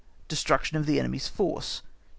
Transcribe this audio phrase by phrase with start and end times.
[0.21, 0.25] 1.
[0.29, 1.91] Destruction of enemy's force 1.